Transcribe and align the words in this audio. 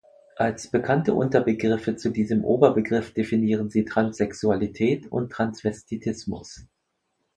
Als 0.35 0.67
bekannte 0.71 1.13
Unterbegriffe 1.13 1.95
zu 1.95 2.09
diesem 2.09 2.43
Oberbegriff 2.43 3.13
definieren 3.13 3.69
sie 3.69 3.85
Transsexualität 3.85 5.05
und 5.11 5.31
Transvestitismus. 5.31 6.65